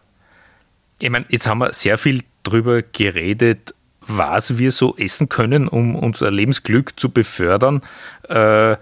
Ich 1.00 1.10
meine, 1.10 1.26
jetzt 1.30 1.48
haben 1.48 1.58
wir 1.58 1.72
sehr 1.72 1.98
viel 1.98 2.22
drüber 2.44 2.82
geredet, 2.82 3.74
was 4.00 4.58
wir 4.58 4.72
so 4.72 4.96
essen 4.96 5.28
können, 5.28 5.68
um 5.68 5.96
unser 5.96 6.30
Lebensglück 6.30 6.98
zu 6.98 7.10
befördern. 7.10 7.82
Äh, 8.28 8.76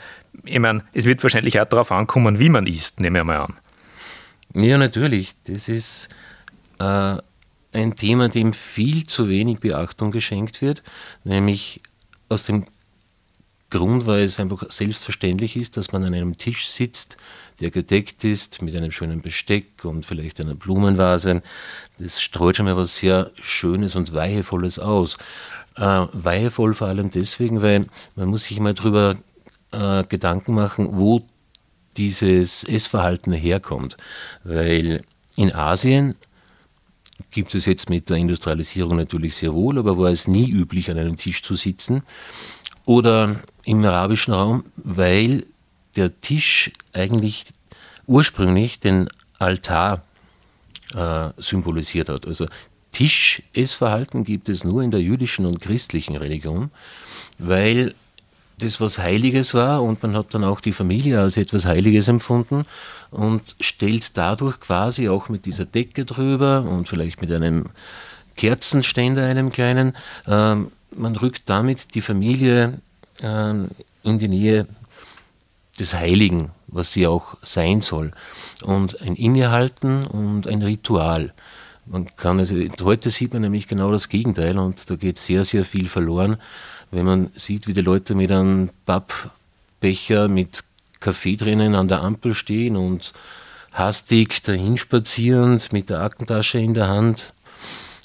ich 0.49 0.59
meine, 0.59 0.85
es 0.93 1.05
wird 1.05 1.23
wahrscheinlich 1.23 1.61
auch 1.61 1.67
darauf 1.67 1.93
ankommen, 1.93 2.39
wie 2.39 2.49
man 2.49 2.67
isst, 2.67 3.01
nehme 3.01 3.19
ich 3.19 3.25
mal 3.25 3.41
an. 3.41 3.57
Ja, 4.55 4.79
natürlich. 4.79 5.35
Das 5.45 5.69
ist 5.69 6.09
äh, 6.79 7.17
ein 7.73 7.97
Thema, 7.97 8.29
dem 8.29 8.53
viel 8.53 9.07
zu 9.07 9.29
wenig 9.29 9.61
Beachtung 9.61 10.11
geschenkt 10.11 10.63
wird, 10.63 10.83
nämlich 11.25 11.81
aus 12.29 12.45
dem 12.45 12.67
Grund, 13.71 14.07
weil 14.07 14.23
es 14.23 14.41
einfach 14.41 14.65
selbstverständlich 14.71 15.57
ist, 15.57 15.77
dass 15.77 15.93
man 15.93 16.03
an 16.03 16.15
einem 16.15 16.39
Tisch 16.39 16.69
sitzt, 16.69 17.19
der 17.61 17.71
gedeckt 17.71 18.25
ist 18.25 18.63
mit 18.63 18.75
einem 18.77 18.91
schönen 18.91 19.21
Besteck 19.21 19.85
und 19.85 20.07
vielleicht 20.07 20.41
einer 20.41 20.55
Blumenvase. 20.55 21.43
Das 21.99 22.23
streut 22.23 22.57
schon 22.57 22.67
mal 22.67 22.77
was 22.77 22.97
sehr 22.97 23.31
Schönes 23.41 23.95
und 23.95 24.15
Weihevolles 24.15 24.79
aus. 24.79 25.19
Äh, 25.77 26.07
weihevoll 26.13 26.73
vor 26.73 26.89
allem 26.89 27.11
deswegen, 27.11 27.61
weil 27.61 27.87
man 28.17 28.29
muss 28.29 28.45
sich 28.45 28.59
mal 28.59 28.75
drüber 28.75 29.17
äh, 29.73 30.05
Gedanken 30.05 30.55
machen, 30.55 30.89
wo 30.93 31.23
dieses 31.97 32.65
Essverhalten 32.65 33.33
herkommt. 33.33 33.97
Weil 34.45 35.03
in 35.37 35.55
Asien 35.55 36.15
gibt 37.31 37.55
es 37.55 37.67
jetzt 37.67 37.91
mit 37.91 38.09
der 38.09 38.17
Industrialisierung 38.17 38.97
natürlich 38.97 39.37
sehr 39.37 39.53
wohl, 39.53 39.79
aber 39.79 39.99
war 39.99 40.11
es 40.11 40.29
nie 40.29 40.51
üblich, 40.51 40.91
an 40.91 40.99
einem 40.99 41.17
Tisch 41.17 41.43
zu 41.43 41.55
sitzen. 41.57 42.03
Oder 42.85 43.41
im 43.65 43.85
arabischen 43.85 44.33
Raum, 44.33 44.65
weil 44.77 45.45
der 45.97 46.21
Tisch 46.21 46.71
eigentlich 46.93 47.47
ursprünglich 48.07 48.81
den 48.81 49.09
Altar 49.39 50.03
äh, 50.95 51.31
symbolisiert 51.37 52.09
hat. 52.09 52.27
Also 52.27 52.47
Tischessverhalten 52.93 54.25
gibt 54.25 54.49
es 54.49 54.65
nur 54.65 54.83
in 54.83 54.91
der 54.91 55.03
jüdischen 55.03 55.45
und 55.45 55.61
christlichen 55.61 56.17
Religion, 56.17 56.71
weil 57.39 57.95
das 58.59 58.81
was 58.81 58.99
Heiliges 58.99 59.55
war 59.55 59.83
und 59.83 60.03
man 60.03 60.17
hat 60.17 60.35
dann 60.35 60.45
auch 60.45 60.61
die 60.61 60.73
Familie 60.73 61.21
als 61.21 61.37
etwas 61.37 61.65
Heiliges 61.65 62.09
empfunden 62.09 62.67
und 63.11 63.57
stellt 63.61 64.17
dadurch 64.17 64.61
quasi 64.61 65.09
auch 65.09 65.29
mit 65.29 65.47
dieser 65.47 65.65
Decke 65.65 66.05
drüber 66.05 66.63
und 66.63 66.89
vielleicht 66.89 67.21
mit 67.21 67.33
einem 67.33 67.67
Kerzenständer, 68.37 69.25
einem 69.25 69.51
kleinen, 69.51 69.95
ähm, 70.27 70.71
man 70.97 71.17
rückt 71.17 71.43
damit 71.47 71.95
die 71.95 72.01
Familie 72.01 72.81
ähm, 73.23 73.69
in 74.03 74.19
die 74.19 74.29
Nähe 74.29 74.67
des 75.79 75.95
Heiligen, 75.95 76.51
was 76.67 76.93
sie 76.93 77.07
auch 77.07 77.37
sein 77.43 77.81
soll. 77.81 78.13
Und 78.63 79.01
ein 79.03 79.15
Innehalten 79.17 80.07
und 80.07 80.47
ein 80.47 80.63
Ritual. 80.63 81.33
Man 81.87 82.07
kann 82.17 82.39
also, 82.39 82.55
heute 82.83 83.11
sieht 83.11 83.33
man 83.33 83.43
nämlich 83.43 83.67
genau 83.67 83.91
das 83.91 84.09
Gegenteil 84.09 84.59
und 84.59 84.91
da 84.91 84.97
geht 84.97 85.19
sehr, 85.19 85.45
sehr 85.45 85.65
viel 85.65 85.89
verloren 85.89 86.39
wenn 86.91 87.05
man 87.05 87.31
sieht, 87.35 87.67
wie 87.67 87.75
die 87.75 87.81
Leute 87.81 88.15
mit 88.15 88.31
einem 88.31 88.71
Pappbecher 88.87 90.29
mit 90.29 90.65
Kaffee 91.01 91.37
drinnen 91.37 91.75
an 91.75 91.89
der 91.89 92.03
Ampel 92.03 92.35
stehen 92.35 92.77
und 92.77 93.13
hastig 93.73 94.43
dahinspazierend 94.43 95.73
mit 95.73 95.91
der 95.91 96.01
Aktentasche 96.01 96.59
in 96.59 96.75
der 96.75 96.89
Hand 96.89 97.35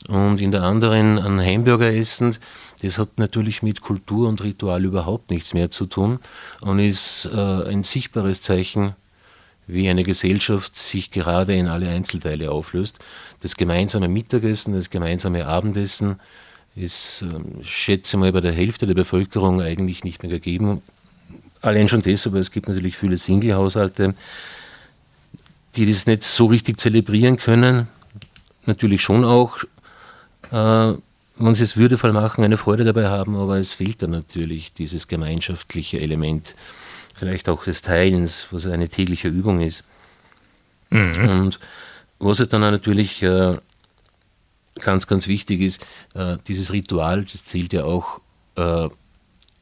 und 0.08 0.40
in 0.42 0.52
der 0.52 0.63
anderen 0.63 1.18
einen 1.18 1.40
Hamburger 1.40 1.94
essend, 1.94 2.40
das 2.82 2.98
hat 2.98 3.18
natürlich 3.18 3.63
mit 3.63 3.82
Kultur 3.82 4.28
und 4.28 4.44
Ritual 4.44 4.84
überhaupt 4.84 5.32
nichts 5.32 5.54
mehr 5.54 5.72
zu 5.72 5.86
tun 5.86 6.20
und 6.62 6.80
ist 6.80 7.30
äh, 7.34 7.40
ein 7.40 7.84
sichtbares 7.84 8.42
Zeichen, 8.42 8.94
wie 9.66 9.90
eine 9.90 10.04
Gesellschaft 10.04 10.75
sich 10.75 11.10
gerade 11.10 11.56
in 11.56 11.70
alle 11.70 11.90
Einzelteile 11.90 12.52
auflöst. 12.52 13.00
Das 13.40 13.56
gemeinsame 13.56 14.10
Mittagessen, 14.10 14.74
das 14.74 14.90
gemeinsame 14.90 15.48
Abendessen, 15.48 16.20
ist, 16.75 17.24
ähm, 17.24 17.63
schätze 17.63 18.18
mal, 18.18 18.32
bei 18.32 18.42
der 18.42 18.51
Hälfte 18.51 18.88
der 18.88 18.96
Bevölkerung 18.96 19.62
eigentlich 19.62 20.03
nicht 20.03 20.24
mehr 20.24 20.32
gegeben. 20.32 20.82
Allein 21.62 21.88
schon 21.88 22.01
deshalb, 22.01 22.36
es 22.36 22.51
gibt 22.51 22.68
natürlich 22.68 22.98
viele 22.98 23.18
Single-Haushalte, 23.18 24.15
die 25.75 25.86
das 25.86 26.06
nicht 26.06 26.24
so 26.24 26.48
richtig 26.48 26.80
zelebrieren 26.80 27.38
können. 27.38 27.88
Natürlich 28.65 29.01
schon 29.01 29.24
auch, 29.24 29.60
äh, 30.51 30.94
wenn 31.38 31.56
sie 31.56 31.63
es 31.63 31.77
würdevoll 31.77 32.13
machen, 32.13 32.44
eine 32.44 32.58
Freude 32.58 32.84
dabei 32.84 33.08
haben, 33.08 33.36
aber 33.36 33.58
es 33.58 33.74
fehlt 33.74 34.01
dann 34.01 34.12
natürlich 34.12 34.74
dieses 34.74 35.08
gemeinschaftliche 35.08 36.01
Element, 36.01 36.56
vielleicht 37.15 37.50
auch 37.50 37.63
des 37.63 37.82
Teilens, 37.82 38.48
was 38.51 38.65
eine 38.65 38.89
tägliche 38.89 39.27
Übung 39.27 39.62
ist. 39.62 39.84
Mhm. 40.89 41.30
Und 41.30 41.60
was 42.20 42.39
halt 42.39 42.53
dann 42.53 42.62
natürlich 42.62 43.24
äh, 43.24 43.58
ganz, 44.80 45.08
ganz 45.08 45.27
wichtig 45.27 45.62
ist, 45.62 45.86
äh, 46.15 46.38
dieses 46.48 46.72
Ritual, 46.72 47.25
das 47.25 47.46
zählt 47.46 47.74
ja 47.74 47.84
auch 47.84 48.20
äh, 48.56 48.89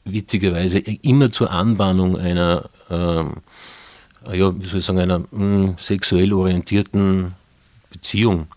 witzigerweise 0.06 0.80
immer 0.80 1.32
zur 1.32 1.51
Anbahnung 1.51 2.18
einer, 2.18 2.70
äh, 2.89 4.36
ja, 4.38 4.60
wie 4.60 4.65
soll 4.65 4.80
ich 4.80 4.86
sagen, 4.86 5.00
einer 5.00 5.20
mh, 5.20 5.27
hm, 5.32 5.75
sexuell 5.80 6.34
orientierten 6.34 7.34
Beziehung. 7.91 8.48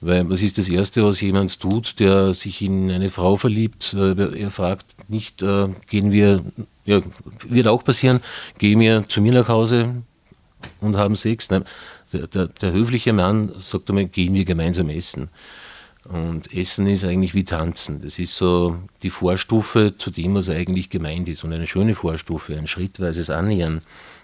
Weil 0.00 0.28
was 0.28 0.42
ist 0.42 0.58
das 0.58 0.68
Erste, 0.68 1.04
was 1.04 1.20
jemand 1.20 1.60
tut, 1.60 2.00
der 2.00 2.34
sich 2.34 2.60
in 2.60 2.90
eine 2.90 3.08
Frau 3.08 3.36
verliebt? 3.36 3.94
Äh, 3.94 4.40
er 4.40 4.50
fragt 4.50 5.08
nicht, 5.08 5.42
äh, 5.42 5.68
gehen 5.88 6.10
wir, 6.10 6.44
ja, 6.84 7.00
wird 7.48 7.68
auch 7.68 7.84
passieren, 7.84 8.20
gehen 8.58 8.80
wir 8.80 9.08
zu 9.08 9.20
mir 9.20 9.32
nach 9.32 9.48
Hause 9.48 10.02
und 10.80 10.96
haben 10.96 11.14
Sex. 11.14 11.50
Nein, 11.50 11.64
der, 12.12 12.26
der, 12.26 12.46
der 12.48 12.72
höfliche 12.72 13.12
Mann 13.12 13.52
sagt 13.58 13.88
einmal, 13.88 14.06
gehen 14.06 14.34
wir 14.34 14.44
gemeinsam 14.44 14.88
essen. 14.88 15.28
Und 16.08 16.52
Essen 16.52 16.86
ist 16.88 17.04
eigentlich 17.04 17.34
wie 17.34 17.44
Tanzen. 17.44 18.02
Das 18.02 18.18
ist 18.18 18.36
so 18.36 18.76
die 19.02 19.10
Vorstufe 19.10 19.96
zu 19.96 20.10
dem, 20.10 20.34
was 20.34 20.48
eigentlich 20.48 20.90
gemeint 20.90 21.28
ist. 21.28 21.44
Und 21.44 21.52
eine 21.52 21.66
schöne 21.66 21.94
Vorstufe, 21.94 22.56
ein 22.56 22.66
schrittweises 22.66 23.30
Annähern 23.30 23.82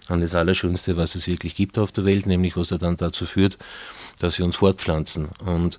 an 0.09 0.21
das 0.21 0.35
Allerschönste, 0.35 0.97
was 0.97 1.15
es 1.15 1.29
wirklich 1.29 1.55
gibt 1.55 1.79
auf 1.79 1.93
der 1.93 2.05
Welt, 2.05 2.27
nämlich 2.27 2.57
was 2.57 2.73
er 2.73 2.79
dann 2.79 2.97
dazu 2.97 3.27
führt, 3.27 3.59
dass 4.19 4.39
wir 4.39 4.45
uns 4.45 4.57
fortpflanzen. 4.57 5.29
Und 5.45 5.79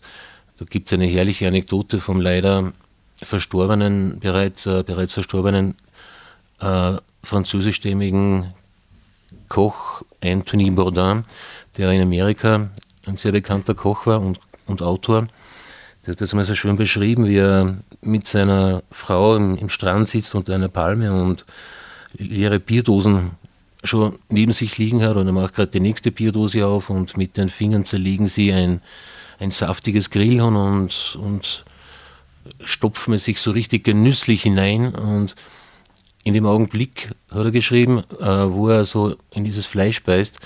Da 0.60 0.66
gibt 0.66 0.88
es 0.88 0.94
eine 0.94 1.06
herrliche 1.06 1.48
Anekdote 1.48 2.02
vom 2.02 2.20
leider 2.20 2.74
verstorbenen, 3.24 4.20
bereits, 4.20 4.66
äh, 4.66 4.84
bereits 4.86 5.14
verstorbenen 5.14 5.76
äh, 6.60 6.98
französischstämmigen 7.24 8.54
Koch 9.48 10.04
Anthony 10.22 10.70
Bourdain, 10.70 11.24
der 11.78 11.92
in 11.92 12.02
Amerika 12.02 12.70
ein 13.06 13.16
sehr 13.16 13.32
bekannter 13.32 13.74
Koch 13.74 14.06
war 14.06 14.20
und, 14.20 14.40
und 14.66 14.82
Autor. 14.82 15.28
Der 16.10 16.14
hat 16.14 16.22
das 16.22 16.34
mal 16.34 16.44
so 16.44 16.56
schön 16.56 16.76
beschrieben, 16.76 17.28
wie 17.28 17.38
er 17.38 17.78
mit 18.02 18.28
seiner 18.28 18.82
Frau 18.90 19.36
im, 19.36 19.56
im 19.58 19.70
Strand 19.70 20.10
sitzt 20.10 20.34
unter 20.34 20.56
einer 20.56 20.68
Palme 20.68 21.14
und 21.14 21.46
leere 22.18 22.60
Bierdosen 22.60 23.34
schon 23.84 24.18
neben 24.28 24.52
sich 24.52 24.80
liegen 24.80 25.04
hat. 25.04 25.18
Und 25.18 25.28
er 25.28 25.34
macht 25.34 25.54
gerade 25.54 25.70
die 25.70 25.80
nächste 25.80 26.10
Bierdose 26.12 26.66
auf 26.66 26.90
und 26.90 27.16
mit 27.16 27.38
den 27.38 27.48
Fingern 27.48 27.86
zerlegen 27.86 28.28
sie 28.28 28.52
ein, 28.52 28.82
ein 29.38 29.52
saftiges 29.52 30.10
Grillhorn 30.10 30.56
und, 30.56 31.16
und 31.22 31.64
stopfen 32.66 33.14
es 33.14 33.26
sich 33.26 33.40
so 33.40 33.52
richtig 33.52 33.84
genüsslich 33.84 34.42
hinein. 34.42 34.96
Und 34.96 35.36
in 36.24 36.34
dem 36.34 36.48
Augenblick 36.48 37.12
hat 37.30 37.46
er 37.46 37.52
geschrieben, 37.52 38.00
äh, 38.20 38.26
wo 38.26 38.70
er 38.70 38.84
so 38.86 39.16
in 39.30 39.44
dieses 39.44 39.68
Fleisch 39.68 40.02
beißt 40.02 40.40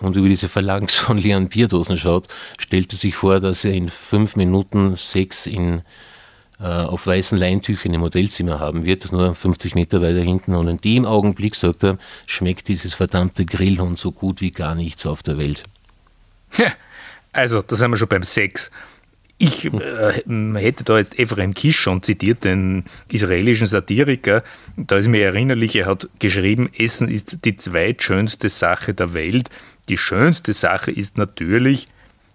und 0.00 0.16
über 0.16 0.28
diese 0.28 0.48
Phalanx 0.48 0.96
von 0.96 1.18
leeren 1.18 1.48
Bierdosen 1.48 1.98
schaut, 1.98 2.28
stellt 2.58 2.92
er 2.92 2.96
sich 2.96 3.14
vor, 3.14 3.40
dass 3.40 3.64
er 3.64 3.72
in 3.72 3.88
fünf 3.88 4.36
Minuten 4.36 4.96
Sex 4.96 5.46
in 5.46 5.82
äh, 6.60 6.64
auf 6.64 7.06
weißen 7.06 7.38
Leintüchern 7.38 7.94
im 7.94 8.02
Hotelzimmer 8.02 8.60
haben 8.60 8.84
wird, 8.84 9.12
nur 9.12 9.34
50 9.34 9.74
Meter 9.74 10.02
weiter 10.02 10.20
hinten. 10.20 10.54
Und 10.54 10.68
in 10.68 10.76
dem 10.76 11.06
Augenblick, 11.06 11.56
sagt 11.56 11.84
er, 11.84 11.98
schmeckt 12.26 12.68
dieses 12.68 12.92
verdammte 12.92 13.46
Grillhund 13.46 13.98
so 13.98 14.12
gut 14.12 14.42
wie 14.42 14.50
gar 14.50 14.74
nichts 14.74 15.06
auf 15.06 15.22
der 15.22 15.38
Welt. 15.38 15.62
also, 17.32 17.62
da 17.62 17.76
sind 17.76 17.90
wir 17.90 17.96
schon 17.96 18.08
beim 18.08 18.24
Sex. 18.24 18.70
Ich 19.42 19.64
äh, 19.64 20.22
hätte 20.56 20.84
da 20.84 20.98
jetzt 20.98 21.18
Ephraim 21.18 21.54
Kishon 21.54 22.02
zitiert, 22.02 22.44
den 22.44 22.84
israelischen 23.10 23.66
Satiriker. 23.66 24.44
Da 24.76 24.98
ist 24.98 25.08
mir 25.08 25.24
erinnerlich, 25.24 25.74
er 25.76 25.86
hat 25.86 26.10
geschrieben, 26.18 26.68
Essen 26.76 27.08
ist 27.08 27.42
die 27.46 27.56
zweitschönste 27.56 28.50
Sache 28.50 28.92
der 28.92 29.14
Welt. 29.14 29.48
Die 29.88 29.96
schönste 29.96 30.52
Sache 30.52 30.90
ist 30.90 31.16
natürlich 31.16 31.86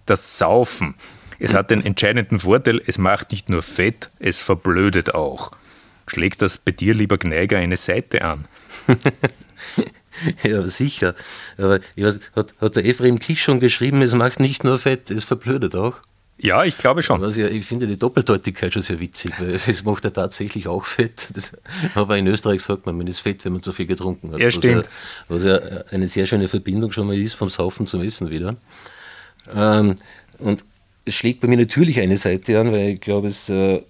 das 0.08 0.40
Saufen. 0.40 0.96
Es 1.38 1.54
hat 1.54 1.70
den 1.70 1.86
entscheidenden 1.86 2.40
Vorteil, 2.40 2.82
es 2.88 2.98
macht 2.98 3.30
nicht 3.30 3.50
nur 3.50 3.62
fett, 3.62 4.10
es 4.18 4.42
verblödet 4.42 5.14
auch. 5.14 5.52
Schlägt 6.08 6.42
das 6.42 6.58
bei 6.58 6.72
dir, 6.72 6.96
lieber 6.96 7.20
Gneiger, 7.20 7.60
eine 7.60 7.78
Seite 7.78 8.24
an? 8.24 8.48
ja, 10.44 10.68
sicher. 10.68 11.14
Aber 11.60 11.82
weiß, 11.98 12.20
hat, 12.36 12.56
hat 12.60 12.76
der 12.78 12.86
Ephraim 12.86 13.20
Kisch 13.20 13.44
schon 13.44 13.60
geschrieben, 13.60 14.02
es 14.02 14.16
macht 14.16 14.40
nicht 14.40 14.64
nur 14.64 14.80
fett, 14.80 15.12
es 15.12 15.24
verblödet 15.24 15.76
auch? 15.76 16.00
Ja, 16.38 16.66
ich 16.66 16.78
glaube 16.78 17.02
schon. 17.02 17.24
Also, 17.24 17.42
ich 17.42 17.66
finde 17.66 17.88
die 17.88 17.98
Doppeldeutigkeit 17.98 18.74
schon 18.74 18.82
sehr 18.82 19.00
witzig, 19.00 19.40
weil 19.40 19.52
es, 19.52 19.84
macht 19.84 20.04
ja 20.04 20.10
tatsächlich 20.10 20.68
auch 20.68 20.84
fett. 20.84 21.30
Das, 21.34 21.58
aber 21.96 22.18
in 22.18 22.28
Österreich 22.28 22.62
sagt 22.62 22.86
man, 22.86 22.98
man 22.98 23.08
ist 23.08 23.20
fett, 23.20 23.46
wenn 23.46 23.54
man 23.54 23.64
zu 23.64 23.72
viel 23.72 23.86
getrunken 23.86 24.34
hat. 24.34 24.40
Ja, 24.40 24.52
stimmt. 24.52 24.90
Was 25.30 25.44
ja, 25.44 25.54
was 25.54 25.72
ja 25.72 25.84
eine 25.92 26.08
sehr 26.08 26.26
schöne 26.26 26.48
Verbindung 26.48 26.92
schon 26.92 27.08
mal 27.08 27.18
ist 27.18 27.36
vom 27.36 27.50
Saufen 27.50 27.88
zum 27.88 28.02
Essen 28.02 28.30
wieder. 28.30 28.56
Ähm, 29.54 29.96
und 30.40 30.66
es 31.06 31.16
schlägt 31.16 31.40
bei 31.40 31.48
mir 31.48 31.58
natürlich 31.58 32.02
eine 32.02 32.18
Seite 32.18 32.60
an, 32.60 32.72
weil 32.72 32.90
ich 32.90 33.02
glaube, 33.02 33.28
es, 33.28 33.50
äh, 33.50 33.82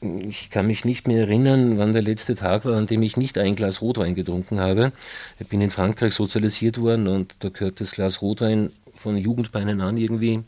ich 0.00 0.50
kann 0.50 0.66
mich 0.66 0.84
nicht 0.84 1.08
mehr 1.08 1.20
erinnern, 1.20 1.78
wann 1.78 1.92
der 1.92 2.02
letzte 2.02 2.34
Tag 2.34 2.66
war, 2.66 2.76
an 2.76 2.86
dem 2.86 3.02
ich 3.02 3.16
nicht 3.16 3.38
ein 3.38 3.54
Glas 3.54 3.80
Rotwein 3.80 4.14
getrunken 4.14 4.60
habe. 4.60 4.92
Ich 5.38 5.46
bin 5.46 5.62
in 5.62 5.70
Frankreich 5.70 6.12
sozialisiert 6.14 6.78
worden 6.78 7.08
und 7.08 7.36
da 7.38 7.48
gehört 7.48 7.80
das 7.80 7.92
Glas 7.92 8.20
Rotwein 8.20 8.72
von 8.94 9.16
Jugendbeinen 9.16 9.80
an 9.80 9.96
irgendwie 9.96 10.42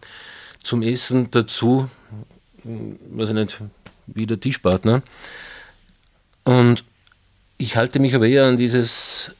zum 0.62 0.82
Essen 0.82 1.30
dazu, 1.30 1.88
weiß 2.64 3.30
ich 3.30 3.34
nicht, 3.34 3.60
wie 4.06 4.26
der 4.26 4.40
Tischpartner. 4.40 5.02
Und 6.44 6.84
ich 7.58 7.76
halte 7.76 7.98
mich 7.98 8.14
aber 8.14 8.26
eher 8.26 8.46
an 8.46 8.56
dieses 8.56 9.32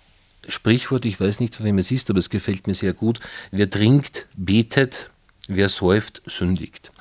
Sprichwort, 0.49 1.05
ich 1.05 1.21
weiß 1.21 1.41
nicht, 1.41 1.55
von 1.55 1.67
wem 1.67 1.79
es 1.79 1.91
ist, 1.91 2.11
aber 2.11 2.19
es 2.19 2.31
gefällt 2.31 2.67
mir 2.67 2.75
sehr 2.75 2.93
gut. 2.93 3.21
Wer 3.51 3.71
trinkt, 3.71 4.27
betet, 4.35 5.11
wer 5.49 5.69
säuft, 5.69 6.23
sündigt. 6.27 6.93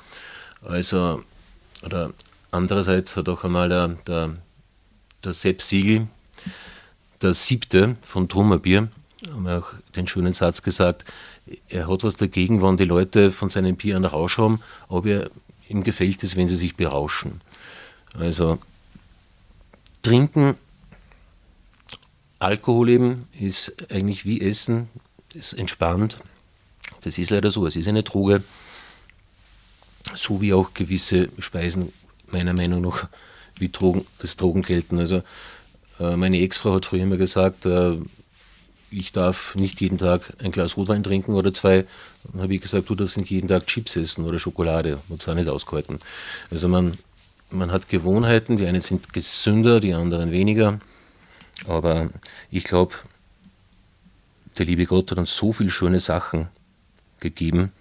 Also, 0.62 1.22
oder 1.84 2.12
andererseits 2.50 3.16
hat 3.16 3.28
auch 3.28 3.44
einmal 3.44 3.68
der, 3.68 3.88
der, 4.06 4.36
der 5.24 5.32
Sepp 5.32 5.62
Siegel, 5.62 6.06
der 7.20 7.34
siebte 7.34 7.96
von 8.02 8.28
Trummerbier, 8.28 8.88
haben 9.30 9.46
auch 9.48 9.74
den 9.94 10.06
schönen 10.06 10.32
Satz 10.32 10.62
gesagt, 10.62 11.04
er 11.68 11.88
hat 11.88 12.04
was 12.04 12.16
dagegen, 12.16 12.62
wenn 12.62 12.76
die 12.76 12.84
Leute 12.84 13.32
von 13.32 13.50
seinem 13.50 13.76
Bier 13.76 13.96
einen 13.96 14.04
Rausch 14.04 14.38
haben, 14.38 14.60
aber 14.88 15.28
ihm 15.68 15.84
gefällt 15.84 16.22
es, 16.22 16.36
wenn 16.36 16.48
sie 16.48 16.56
sich 16.56 16.76
berauschen. 16.76 17.40
Also 18.18 18.58
trinken, 20.02 20.56
Alkohol 22.38 22.88
eben 22.88 23.28
ist 23.38 23.90
eigentlich 23.90 24.24
wie 24.24 24.40
Essen, 24.40 24.88
ist 25.32 25.52
entspannt, 25.52 26.18
das 27.02 27.18
ist 27.18 27.30
leider 27.30 27.50
so. 27.50 27.66
Es 27.66 27.76
ist 27.76 27.88
eine 27.88 28.02
Droge, 28.02 28.42
so 30.14 30.40
wie 30.40 30.52
auch 30.52 30.74
gewisse 30.74 31.28
Speisen 31.38 31.92
meiner 32.30 32.52
Meinung 32.52 32.82
nach 32.82 33.08
wie 33.58 33.68
Drogen, 33.68 34.04
als 34.20 34.36
Drogen 34.36 34.62
gelten. 34.62 34.98
Also 34.98 35.22
äh, 36.00 36.16
meine 36.16 36.40
Ex-Frau 36.40 36.74
hat 36.74 36.86
früher 36.86 37.02
immer 37.02 37.16
gesagt, 37.16 37.66
äh, 37.66 37.96
ich 38.92 39.12
darf 39.12 39.54
nicht 39.54 39.80
jeden 39.80 39.98
Tag 39.98 40.34
ein 40.42 40.52
Glas 40.52 40.76
Rotwein 40.76 41.02
trinken 41.02 41.32
oder 41.32 41.52
zwei. 41.52 41.84
Dann 42.24 42.42
habe 42.42 42.54
ich 42.54 42.60
gesagt, 42.60 42.88
du 42.88 42.94
darfst 42.94 43.16
nicht 43.16 43.30
jeden 43.30 43.48
Tag 43.48 43.66
Chips 43.66 43.96
essen 43.96 44.24
oder 44.24 44.38
Schokolade 44.38 44.98
und 45.08 45.20
zwar 45.20 45.34
nicht 45.34 45.48
ausgehalten. 45.48 45.98
Also 46.50 46.68
man, 46.68 46.98
man 47.50 47.72
hat 47.72 47.88
Gewohnheiten, 47.88 48.56
die 48.56 48.66
einen 48.66 48.82
sind 48.82 49.12
gesünder, 49.12 49.80
die 49.80 49.94
anderen 49.94 50.30
weniger. 50.30 50.80
Aber 51.66 52.10
ich 52.50 52.64
glaube, 52.64 52.94
der 54.58 54.66
liebe 54.66 54.86
Gott 54.86 55.10
hat 55.10 55.18
uns 55.18 55.36
so 55.36 55.52
viele 55.52 55.70
schöne 55.70 56.00
Sachen 56.00 56.48
gegeben, 57.20 57.72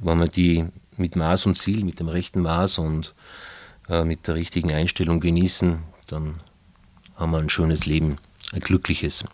wenn 0.00 0.18
wir 0.18 0.28
die 0.28 0.66
mit 0.96 1.16
Maß 1.16 1.46
und 1.46 1.58
Ziel, 1.58 1.84
mit 1.84 2.00
dem 2.00 2.08
rechten 2.08 2.40
Maß 2.40 2.78
und 2.78 3.14
äh, 3.88 4.04
mit 4.04 4.26
der 4.26 4.34
richtigen 4.34 4.72
Einstellung 4.72 5.20
genießen, 5.20 5.80
dann 6.06 6.40
haben 7.16 7.32
wir 7.32 7.38
ein 7.38 7.50
schönes 7.50 7.86
Leben, 7.86 8.16
ein 8.52 8.60
glückliches. 8.60 9.24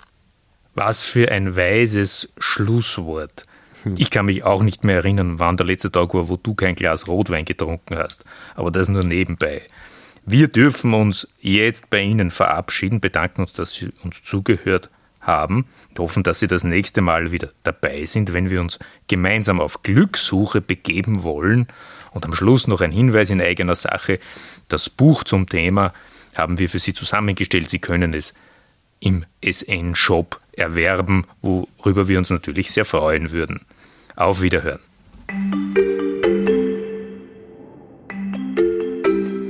Was 0.77 1.05
für 1.05 1.33
ein 1.33 1.57
weises 1.57 2.29
Schlusswort. 2.39 3.45
Hm. 3.83 3.95
Ich 3.97 4.11
kann 4.11 4.27
mich 4.27 4.45
auch 4.45 4.63
nicht 4.63 4.85
mehr 4.85 4.97
erinnern, 4.97 5.39
wann 5.39 5.57
der 5.57 5.65
letzte 5.65 5.91
Tag 5.91 6.13
war, 6.13 6.29
wo 6.29 6.37
du 6.37 6.55
kein 6.55 6.75
Glas 6.75 7.09
Rotwein 7.09 7.47
getrunken 7.47 7.97
hast. 7.97 8.25
Aber 8.55 8.71
das 8.71 8.91
nur 8.91 9.03
nebenbei. 9.03 9.63
Wir 10.27 10.49
dürfen 10.49 10.93
uns 10.93 11.29
jetzt 11.41 11.89
bei 11.89 12.03
Ihnen 12.03 12.31
verabschieden, 12.31 13.01
bedanken 13.01 13.41
uns, 13.41 13.55
dass 13.55 13.73
Sie 13.73 13.89
uns 14.05 14.23
zugehört 14.23 14.91
haben. 15.19 15.65
Wir 15.95 16.03
hoffen, 16.03 16.23
dass 16.23 16.41
Sie 16.41 16.47
das 16.47 16.63
nächste 16.63 17.01
Mal 17.01 17.33
wieder 17.33 17.53
dabei 17.63 18.05
sind, 18.05 18.35
wenn 18.35 18.51
wir 18.51 18.61
uns 18.61 18.79
gemeinsam 19.09 19.61
auf 19.61 19.83
Glückssuche 19.83 20.61
begeben 20.61 21.23
wollen. 21.23 21.69
Und 22.11 22.27
am 22.27 22.35
Schluss 22.35 22.67
noch 22.67 22.83
ein 22.83 22.93
Hinweis 22.93 23.31
in 23.31 23.41
eigener 23.41 23.77
Sache. 23.77 24.19
Das 24.69 24.91
Buch 24.91 25.25
zum 25.25 25.49
Thema 25.49 25.95
haben 26.35 26.59
wir 26.59 26.69
für 26.69 26.81
Sie 26.81 26.93
zusammengestellt. 26.93 27.71
Sie 27.71 27.79
können 27.79 28.13
es 28.13 28.35
im 29.01 29.25
SN-Shop 29.43 30.39
erwerben, 30.57 31.27
worüber 31.43 32.09
wir 32.09 32.19
uns 32.19 32.31
natürlich 32.31 32.71
sehr 32.71 32.85
freuen 32.85 33.31
würden. 33.31 33.65
Auf 34.17 34.43
Wiederhören. 34.43 34.81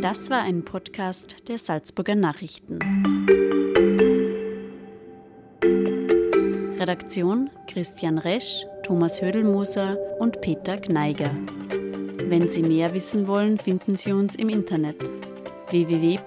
Das 0.03 0.31
war 0.31 0.43
ein 0.43 0.65
Podcast 0.65 1.49
der 1.49 1.59
Salzburger 1.59 2.15
Nachrichten. 2.15 2.79
Redaktion 6.79 7.51
Christian 7.67 8.19
Resch, 8.19 8.65
Thomas 8.85 9.21
Hödelmoser 9.21 9.97
und 10.19 10.41
Peter 10.41 10.77
Gneiger. 10.77 11.31
Wenn 12.29 12.51
Sie 12.51 12.63
mehr 12.63 12.95
wissen 12.95 13.27
wollen, 13.27 13.59
finden 13.59 13.97
Sie 13.97 14.13
uns 14.13 14.37
im 14.37 14.49
Internet 14.49 14.97
www.sn.at. 15.71 16.27